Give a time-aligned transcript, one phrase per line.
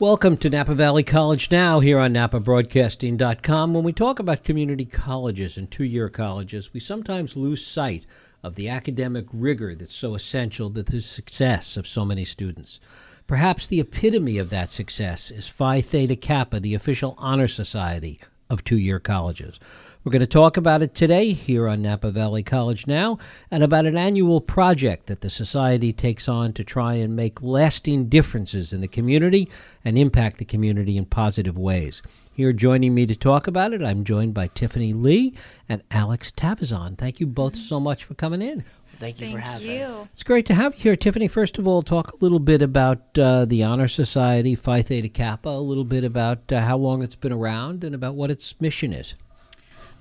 [0.00, 3.74] Welcome to Napa Valley College Now here on NapaBroadcasting.com.
[3.74, 8.06] When we talk about community colleges and two year colleges, we sometimes lose sight
[8.42, 12.80] of the academic rigor that's so essential to the success of so many students.
[13.26, 18.64] Perhaps the epitome of that success is Phi Theta Kappa, the official honor society of
[18.64, 19.60] two year colleges.
[20.02, 23.18] We're going to talk about it today here on Napa Valley College Now
[23.50, 28.08] and about an annual project that the Society takes on to try and make lasting
[28.08, 29.50] differences in the community
[29.84, 32.00] and impact the community in positive ways.
[32.32, 35.34] Here joining me to talk about it, I'm joined by Tiffany Lee
[35.68, 36.96] and Alex Tavazon.
[36.96, 38.64] Thank you both so much for coming in.
[38.94, 39.82] Thank you Thank for having you.
[39.82, 40.08] us.
[40.14, 40.96] It's great to have you here.
[40.96, 45.10] Tiffany, first of all, talk a little bit about uh, the Honor Society, Phi Theta
[45.10, 48.58] Kappa, a little bit about uh, how long it's been around and about what its
[48.62, 49.14] mission is.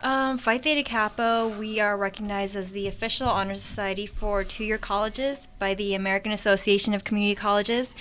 [0.01, 4.77] Um, Phi Theta Kappa, we are recognized as the official honor society for two year
[4.77, 7.93] colleges by the American Association of Community Colleges.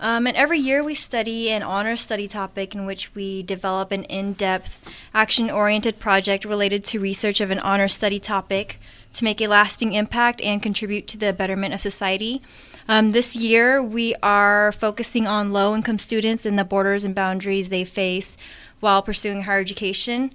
[0.00, 4.02] Um, and every year we study an honor study topic in which we develop an
[4.04, 4.82] in depth,
[5.14, 8.80] action oriented project related to research of an honor study topic
[9.12, 12.42] to make a lasting impact and contribute to the betterment of society.
[12.88, 17.68] Um, this year we are focusing on low income students and the borders and boundaries
[17.68, 18.36] they face
[18.80, 20.32] while pursuing higher education.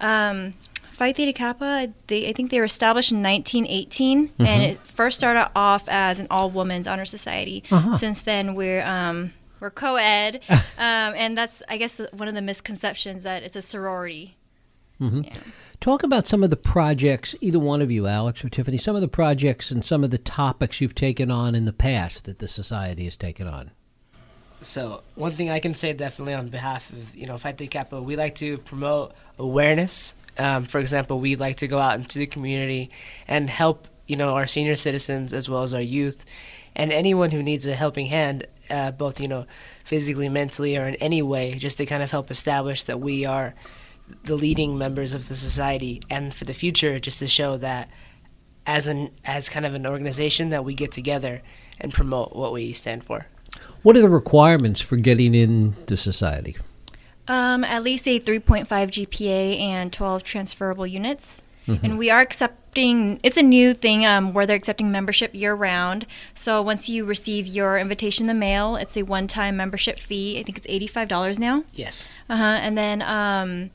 [0.00, 0.54] Um,
[0.90, 5.48] Phi Theta Kappa, they, I think they were established in 1918, and it first started
[5.54, 7.62] off as an all women's honor society.
[7.70, 7.96] Uh-huh.
[7.96, 13.22] Since then, we're um, we're co-ed, um, and that's I guess one of the misconceptions
[13.22, 14.38] that it's a sorority.
[15.00, 15.32] Yeah.
[15.78, 19.00] Talk about some of the projects, either one of you, Alex or Tiffany, some of
[19.00, 22.48] the projects and some of the topics you've taken on in the past that the
[22.48, 23.70] Society has taken on.
[24.60, 28.16] So one thing I can say definitely on behalf of you know Theta Kappa, we
[28.16, 30.14] like to promote awareness.
[30.36, 32.90] Um, for example, we like to go out into the community
[33.26, 36.24] and help you know our senior citizens as well as our youth,
[36.74, 39.46] and anyone who needs a helping hand, uh, both you know
[39.84, 43.54] physically, mentally, or in any way, just to kind of help establish that we are
[44.24, 47.88] the leading members of the society, and for the future, just to show that
[48.66, 51.42] as an as kind of an organization that we get together
[51.80, 53.26] and promote what we stand for.
[53.82, 56.56] What are the requirements for getting in the Society?
[57.26, 61.42] Um, at least a 3.5 GPA and 12 transferable units.
[61.82, 66.06] And we are accepting, it's a new thing um, where they're accepting membership year round.
[66.34, 70.40] So once you receive your invitation in the mail, it's a one time membership fee.
[70.40, 71.64] I think it's $85 now.
[71.74, 72.08] Yes.
[72.30, 72.44] Uh huh.
[72.44, 73.70] And then um,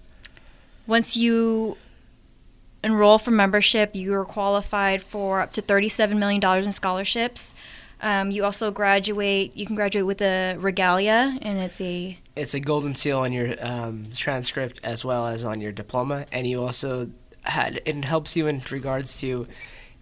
[0.88, 1.78] once you
[2.84, 7.54] enroll for membership, you are qualified for up to $37 million in scholarships.
[8.02, 12.60] Um, you also graduate, you can graduate with a regalia, and it's a it's a
[12.60, 17.10] golden seal on your um, transcript as well as on your diploma, and you also
[17.44, 19.48] had it helps you in regards to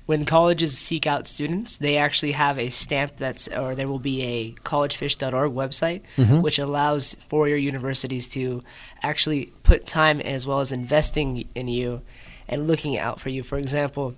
[0.05, 1.77] when colleges seek out students.
[1.77, 6.01] They actually have a stamp that's or there will be a collegefish.org website
[6.41, 8.63] which allows four year universities to
[9.03, 12.01] actually put time as well as investing in you
[12.47, 13.43] and looking out for you.
[13.43, 14.15] For example,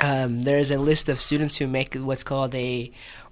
[0.00, 2.90] um, there is a list of students who make what's called a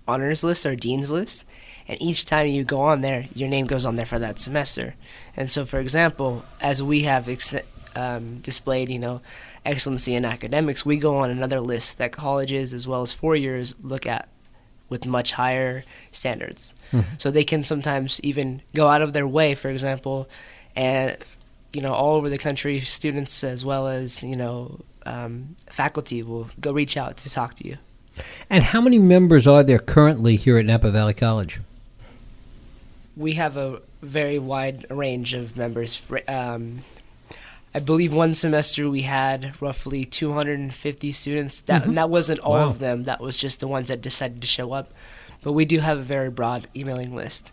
[0.08, 1.44] honors list or dean's list.
[1.88, 4.94] And each time you go on there your name goes on there for that semester.
[5.36, 7.54] And so for example as we have ex-
[7.94, 9.20] um, displayed you know
[9.64, 13.74] excellency in academics we go on another list that colleges as well as four years
[13.82, 14.28] look at
[14.88, 16.72] with much higher standards.
[17.18, 20.28] So they can sometimes even go out of their way for example
[20.74, 21.16] and
[21.72, 26.48] you know all over the country students as well as you know um, faculty will
[26.60, 27.76] go reach out to talk to you
[28.50, 31.60] And how many members are there currently here at Napa Valley College?
[33.16, 36.02] we have a very wide range of members.
[36.28, 36.80] Um,
[37.74, 41.60] I believe one semester we had roughly 250 students.
[41.62, 42.68] That and that wasn't all Wow.
[42.68, 43.04] of them.
[43.04, 44.92] That was just the ones that decided to show up.
[45.42, 47.52] But we do have a very broad emailing list.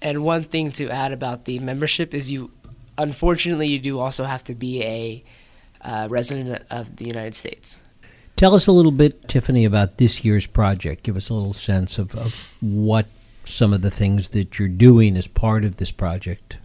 [0.00, 2.50] And one thing to add about the membership is you,
[2.98, 5.24] unfortunately, you do also have to be a
[5.84, 7.82] uh, resident of the United States.
[8.36, 11.04] Tell us a little bit, Tiffany, about this year's project.
[11.04, 13.06] Give us a little sense of, of what
[13.44, 16.58] some of the things that you're doing as part of this project.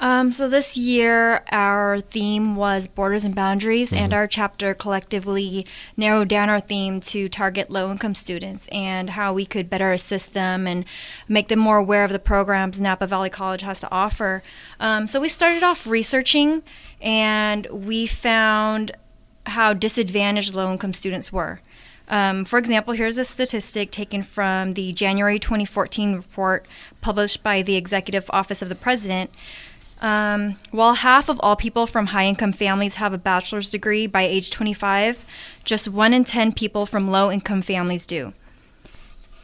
[0.00, 6.28] Um, so this year, our theme was borders and boundaries, and our chapter collectively narrowed
[6.28, 10.86] down our theme to target low-income students and how we could better assist them and
[11.28, 14.42] make them more aware of the programs Napa Valley College has to offer.
[14.80, 16.62] Um, so we started off researching,
[17.02, 18.92] and we found
[19.44, 21.60] how disadvantaged low-income students were.
[22.08, 26.66] Um, for example, here's a statistic taken from the January 2014 report
[27.00, 29.30] published by the Executive Office of the President.
[30.00, 34.22] Um, while half of all people from high income families have a bachelor's degree by
[34.22, 35.26] age 25,
[35.62, 38.32] just 1 in 10 people from low income families do.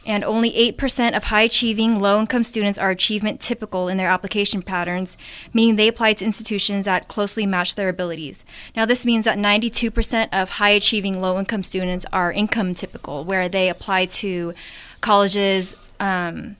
[0.07, 4.61] and only 8% of high achieving low income students are achievement typical in their application
[4.61, 5.17] patterns,
[5.53, 8.45] meaning they apply to institutions that closely match their abilities.
[8.73, 13.49] Now, this means that 92% of high achieving low income students are income typical, where
[13.49, 14.53] they apply to
[15.01, 16.55] colleges um,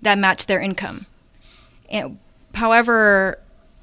[0.00, 1.06] that match their income.
[1.90, 2.20] And,
[2.54, 3.38] however,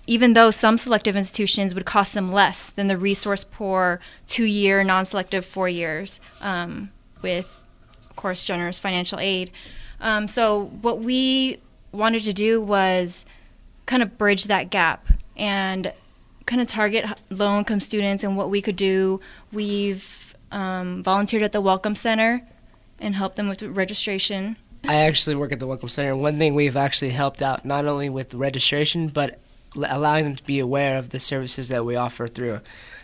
[0.07, 4.83] even though some selective institutions would cost them less than the resource poor two year
[4.83, 6.91] non selective four years um,
[7.21, 7.61] with,
[8.09, 9.51] of course, generous financial aid.
[9.99, 11.59] Um, so, what we
[11.91, 13.25] wanted to do was
[13.85, 15.91] kind of bridge that gap and
[16.45, 19.19] kind of target low income students and what we could do.
[19.51, 22.41] We've um, volunteered at the Welcome Center
[22.99, 24.57] and helped them with registration.
[24.83, 26.11] I actually work at the Welcome Center.
[26.11, 29.39] and One thing we've actually helped out not only with registration, but
[29.75, 32.61] allowing them to be aware of the services that we offer through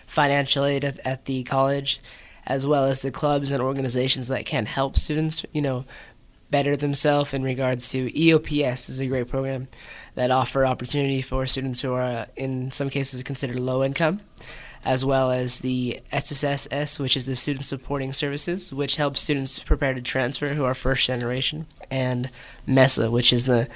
[0.08, 2.02] financial aid at, at the college,
[2.46, 5.86] as well as the clubs and organizations that can help students, you know,
[6.52, 9.68] better themselves in regards to EOPS is a great program
[10.14, 14.22] that offer opportunity for students who are in some cases considered low income
[14.86, 19.94] as well as the SSSS, which is the Student Supporting Services, which helps students prepare
[19.94, 22.30] to transfer who are first generation, and
[22.68, 23.68] MESA, which is the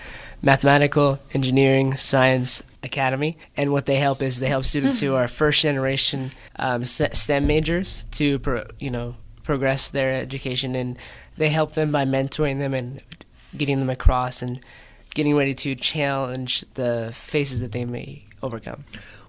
[0.41, 3.37] Mathematical Engineering Science Academy.
[3.55, 8.05] And what they help is they help students who are first generation um, STEM majors
[8.11, 10.97] to, pro, you know, progress their education, and
[11.37, 13.01] they help them by mentoring them and
[13.55, 14.59] getting them across and
[15.13, 18.83] getting ready to challenge the phases that they may overcome.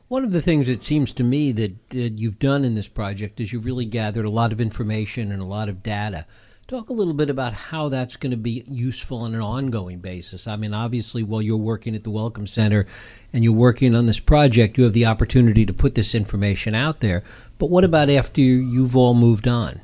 [0.09, 3.41] One of the things it seems to me that uh, you've done in this project
[3.41, 6.25] is you've really gathered a lot of information and a lot of data.
[6.67, 10.49] Talk a little bit about how that's going to be useful on an ongoing basis.
[10.49, 12.87] I mean, obviously, while you're working at the Welcome Center
[13.35, 17.01] and you're working on this project, you have the opportunity to put this information out
[17.01, 17.23] there.
[17.59, 19.83] But what about after you've all moved on?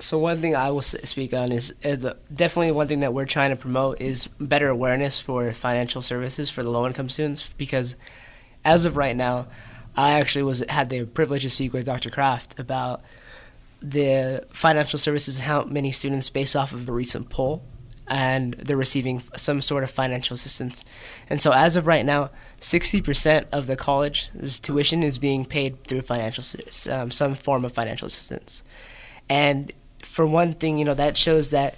[0.00, 3.50] So one thing I will speak on is uh, definitely one thing that we're trying
[3.50, 7.94] to promote is better awareness for financial services for the low income students because
[8.64, 9.48] as of right now,
[9.96, 12.10] I actually was had the privilege to speak with Dr.
[12.10, 13.02] Kraft about
[13.82, 17.62] the financial services and how many students, based off of a recent poll,
[18.06, 20.84] and they're receiving some sort of financial assistance.
[21.28, 22.30] And so, as of right now,
[22.60, 26.44] 60% of the college's tuition is being paid through financial
[26.92, 28.62] um, some form of financial assistance.
[29.28, 29.72] And
[30.02, 31.76] for one thing, you know that shows that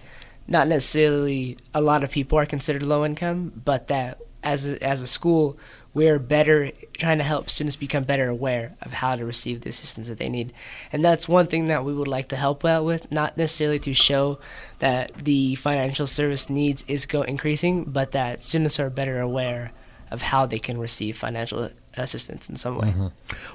[0.49, 5.03] not necessarily a lot of people are considered low income, but that as a, as
[5.03, 5.59] a school,
[5.95, 10.09] we're better trying to help students become better aware of how to receive the assistance
[10.09, 10.53] that they need.
[10.91, 13.93] And that's one thing that we would like to help out with, not necessarily to
[13.93, 14.39] show
[14.79, 19.73] that the financial service needs is go increasing, but that students are better aware
[20.11, 22.89] of how they can receive financial assistance in some way.
[22.89, 23.07] Mm-hmm.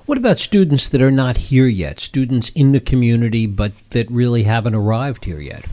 [0.05, 4.43] What about students that are not here yet, students in the community but that really
[4.43, 5.65] haven't arrived here yet?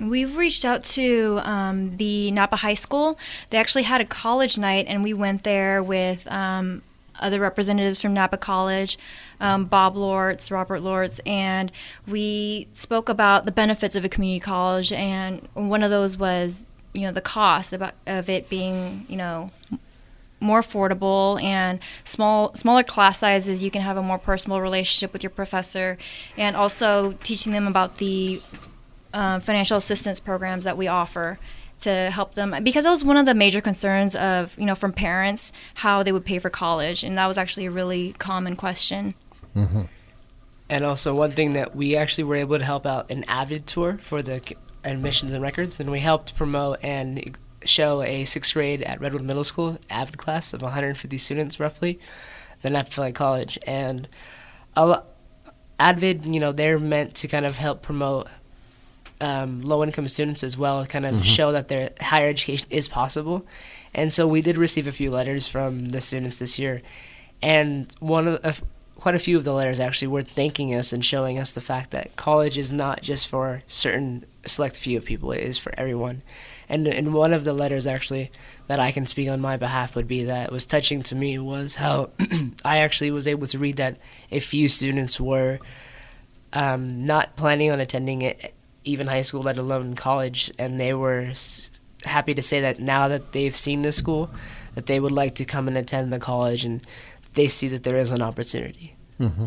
[0.00, 3.18] We've reached out to um, the Napa High School.
[3.50, 6.82] They actually had a college night, and we went there with um,
[7.20, 8.98] other representatives from Napa College,
[9.40, 11.72] um, Bob Lortz, Robert Lortz, and
[12.06, 14.92] we spoke about the benefits of a community college.
[14.92, 19.50] And one of those was, you know, the cost about of it being, you know,
[20.40, 25.22] more affordable and small smaller class sizes you can have a more personal relationship with
[25.22, 25.96] your professor
[26.36, 28.42] and also teaching them about the
[29.12, 31.38] uh, financial assistance programs that we offer
[31.82, 34.92] to help them because that was one of the major concerns of you know from
[34.92, 39.14] parents how they would pay for college and that was actually a really common question
[39.54, 39.82] mm-hmm.
[40.70, 43.98] and also one thing that we actually were able to help out an AVID tour
[43.98, 49.00] for the admissions and records and we helped promote and show a sixth grade at
[49.00, 51.98] redwood middle school AVID class of 150 students roughly
[52.62, 54.08] then at Valley college and
[54.76, 55.02] a,
[55.80, 58.28] AVID you know they're meant to kind of help promote
[59.22, 61.22] um, low income students as well, kind of mm-hmm.
[61.22, 63.46] show that their higher education is possible.
[63.94, 66.82] And so we did receive a few letters from the students this year,
[67.40, 68.52] and one of uh,
[68.96, 71.90] quite a few of the letters actually were thanking us and showing us the fact
[71.90, 76.22] that college is not just for certain select few of people; it is for everyone.
[76.68, 78.30] And and one of the letters actually
[78.66, 81.76] that I can speak on my behalf would be that was touching to me was
[81.76, 82.10] how
[82.64, 83.98] I actually was able to read that
[84.32, 85.58] a few students were
[86.54, 91.32] um, not planning on attending it even high school, let alone college, and they were
[92.04, 94.30] happy to say that now that they've seen this school,
[94.74, 96.82] that they would like to come and attend the college, and
[97.34, 98.96] they see that there is an opportunity.
[99.20, 99.46] Mm-hmm.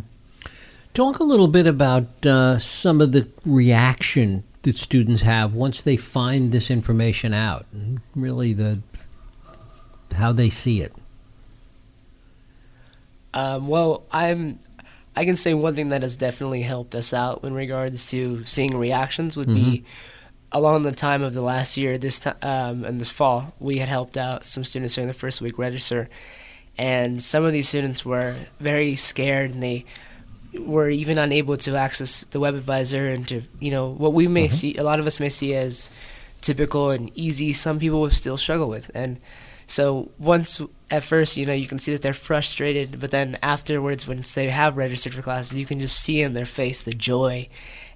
[0.93, 5.97] Talk a little bit about uh, some of the reaction that students have once they
[5.97, 8.81] find this information out, and really the
[10.15, 10.93] how they see it.
[13.33, 14.59] Um, well, I'm
[15.15, 18.77] I can say one thing that has definitely helped us out in regards to seeing
[18.77, 19.71] reactions would mm-hmm.
[19.71, 19.83] be
[20.51, 23.89] along the time of the last year, this time um, and this fall, we had
[23.89, 26.09] helped out some students during the first week register,
[26.77, 29.85] and some of these students were very scared and they
[30.53, 34.47] were even unable to access the web advisor and to you know what we may
[34.47, 35.91] see a lot of us may see as
[36.45, 38.89] typical and easy some people will still struggle with.
[38.93, 39.19] And
[39.65, 44.07] so once at first you know you can see that they're frustrated but then afterwards
[44.07, 47.47] once they have registered for classes you can just see in their face the joy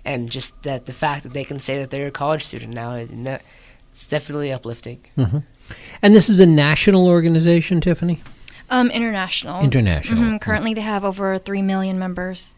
[0.06, 2.94] and just that the fact that they can say that they're a college student now
[2.94, 3.44] and that
[3.92, 5.40] it's definitely uplifting mm-hmm.
[6.02, 8.22] And this is a national organization, Tiffany?
[8.72, 9.62] Um, international.
[9.64, 10.22] International.
[10.22, 12.54] Mhm, Currently, they have over 3 million members.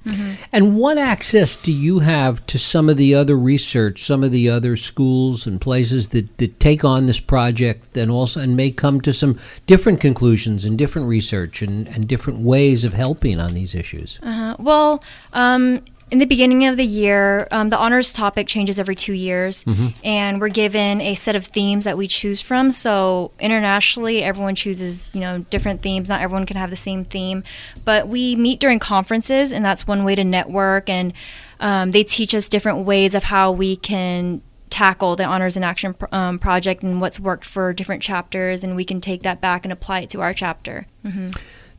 [0.52, 4.50] And what access do you have to some of the other research, some of the
[4.50, 9.00] other schools and places that, that take on this project and also and may come
[9.02, 9.38] to some
[9.68, 14.20] different conclusions and different research and, and different ways of helping on these issues?
[14.22, 15.04] Uh, well,
[15.34, 19.64] um, in the beginning of the year, um, the honors topic changes every two years,
[20.04, 22.70] and we're given a set of themes that we choose from.
[22.70, 26.10] So internationally, everyone chooses you know different themes.
[26.10, 27.44] Not everyone can have the same theme,
[27.86, 30.90] but we meet during conferences, and that's one way to network.
[30.90, 31.14] And
[31.62, 35.94] um, they teach us different ways of how we can tackle the honors in action
[35.94, 39.64] pr- um, project and what's worked for different chapters, and we can take that back
[39.64, 40.88] and apply it to our chapter.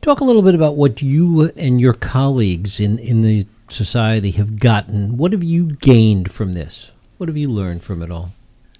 [0.01, 4.59] Talk a little bit about what you and your colleagues in, in the society have
[4.59, 5.17] gotten.
[5.17, 6.91] What have you gained from this?
[7.17, 8.31] What have you learned from it all?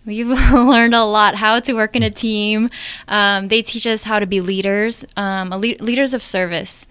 [0.06, 2.70] We've learned a lot how to work in a team.
[3.08, 6.88] Um, they teach us how to be leaders, um, le- leaders of service.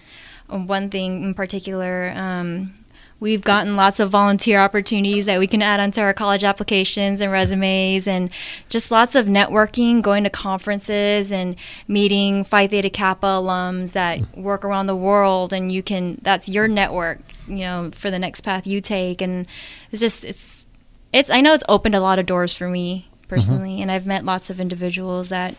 [0.48, 2.74] One thing in particular, um,
[3.20, 7.30] we've gotten lots of volunteer opportunities that we can add onto our college applications and
[7.32, 8.30] resumes, and
[8.68, 11.56] just lots of networking, going to conferences and
[11.88, 16.68] meeting Phi Theta Kappa alums that work around the world, and you can that's your
[16.68, 19.46] network, you know, for the next path you take, and
[19.90, 20.66] it's just it's
[21.12, 24.24] it's I know it's opened a lot of doors for me personally, and I've met
[24.24, 25.54] lots of individuals that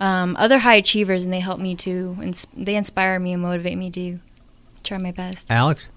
[0.00, 3.78] um, other high achievers, and they help me to, ins- they inspire me and motivate
[3.78, 4.18] me to
[4.82, 5.50] try my best.
[5.50, 5.88] Alex?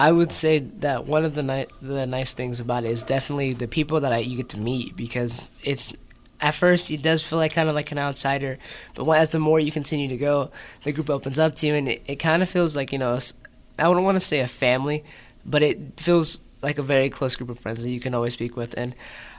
[0.00, 3.52] I would say that one of the ni- the nice things about it is definitely
[3.54, 5.92] the people that I, you get to meet because it's
[6.40, 8.58] at first it does feel like kind of like an outsider,
[8.94, 10.50] but as the more you continue to go,
[10.82, 13.14] the group opens up to you and it, it kind of feels like you know
[13.14, 13.32] s-
[13.78, 15.04] I wouldn't want to say a family,
[15.44, 18.56] but it feels like a very close group of friends that you can always speak
[18.56, 18.94] with and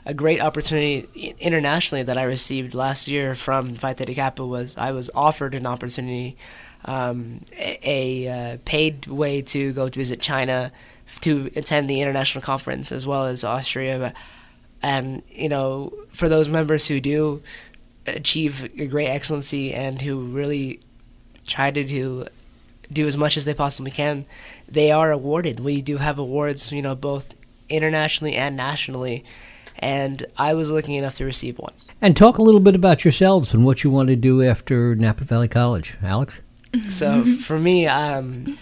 [0.06, 4.92] a great opportunity internationally that I received last year from Phi Theta Kappa was I
[4.92, 6.36] was offered an opportunity
[6.84, 10.72] um, a, a uh, paid way to go to visit China
[11.20, 14.14] to attend the international conference as well as Austria.
[14.82, 17.42] And, you know, for those members who do
[18.06, 20.80] achieve great excellency and who really
[21.46, 22.26] try to do,
[22.92, 24.26] do as much as they possibly can,
[24.68, 25.60] they are awarded.
[25.60, 27.34] We do have awards, you know, both
[27.68, 29.24] internationally and nationally.
[29.78, 31.74] And I was lucky enough to receive one.
[32.00, 35.24] And talk a little bit about yourselves and what you want to do after Napa
[35.24, 35.96] Valley College.
[36.02, 36.40] Alex?
[36.88, 38.58] So for me, um,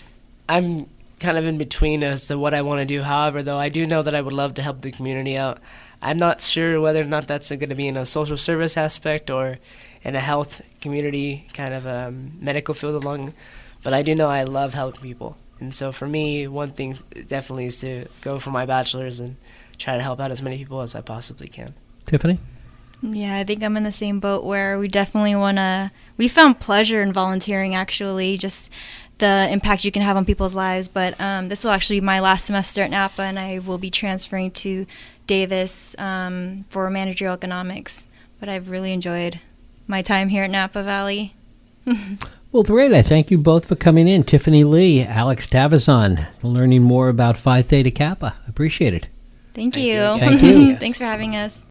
[0.49, 0.87] I'm
[1.21, 3.03] kind of in between as to what I want to do.
[3.03, 5.59] However, though, I do know that I would love to help the community out.
[6.03, 9.31] I'm not sure whether or not that's going to be in a social service aspect
[9.31, 9.59] or
[10.03, 13.33] in a health community kind of um, medical field along.
[13.87, 15.37] But I do know I love helping people.
[15.61, 19.37] And so for me, one thing definitely is to go for my bachelor's and
[19.79, 21.73] try to help out as many people as I possibly can.
[22.05, 22.41] Tiffany?
[23.01, 25.93] Yeah, I think I'm in the same boat where we definitely want to.
[26.17, 28.73] We found pleasure in volunteering, actually, just
[29.19, 30.89] the impact you can have on people's lives.
[30.89, 33.91] But um, this will actually be my last semester at Napa, and I will be
[33.91, 34.85] transferring to
[35.29, 38.09] Davis um, for managerial economics.
[38.41, 39.39] But I've really enjoyed
[39.87, 41.37] my time here at Napa Valley.
[42.57, 42.95] Well, great.
[42.95, 44.23] I thank you both for coming in.
[44.23, 48.35] Tiffany Lee, Alex Tavazon, learning more about Phi Theta Kappa.
[48.49, 49.11] Appreciate it.
[49.53, 49.93] Thank Thank you.
[49.93, 50.19] you.
[50.19, 50.77] Thank you.
[50.79, 51.63] Thanks for having us.